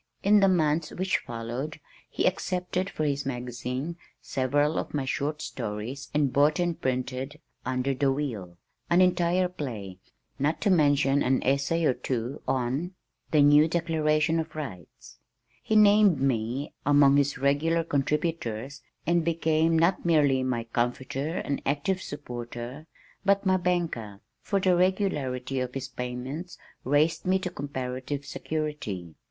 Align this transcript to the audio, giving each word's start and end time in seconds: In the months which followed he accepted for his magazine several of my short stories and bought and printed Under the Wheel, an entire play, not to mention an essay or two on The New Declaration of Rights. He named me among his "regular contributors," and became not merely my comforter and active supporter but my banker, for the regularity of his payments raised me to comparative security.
In 0.23 0.39
the 0.39 0.47
months 0.47 0.89
which 0.89 1.19
followed 1.19 1.79
he 2.09 2.25
accepted 2.25 2.89
for 2.89 3.03
his 3.05 3.23
magazine 3.23 3.97
several 4.19 4.79
of 4.79 4.95
my 4.95 5.05
short 5.05 5.43
stories 5.43 6.09
and 6.11 6.33
bought 6.33 6.57
and 6.57 6.81
printed 6.81 7.39
Under 7.67 7.93
the 7.93 8.11
Wheel, 8.11 8.57
an 8.89 8.99
entire 8.99 9.47
play, 9.47 9.99
not 10.39 10.59
to 10.61 10.71
mention 10.71 11.21
an 11.21 11.43
essay 11.43 11.85
or 11.85 11.93
two 11.93 12.41
on 12.47 12.95
The 13.29 13.43
New 13.43 13.67
Declaration 13.67 14.39
of 14.39 14.55
Rights. 14.55 15.19
He 15.61 15.75
named 15.75 16.19
me 16.19 16.73
among 16.83 17.17
his 17.17 17.37
"regular 17.37 17.83
contributors," 17.83 18.81
and 19.05 19.23
became 19.23 19.77
not 19.77 20.03
merely 20.03 20.41
my 20.41 20.63
comforter 20.63 21.37
and 21.37 21.61
active 21.63 22.01
supporter 22.01 22.87
but 23.23 23.45
my 23.45 23.57
banker, 23.57 24.19
for 24.41 24.59
the 24.59 24.75
regularity 24.75 25.59
of 25.59 25.75
his 25.75 25.89
payments 25.89 26.57
raised 26.83 27.23
me 27.27 27.37
to 27.37 27.51
comparative 27.51 28.25
security. 28.25 29.13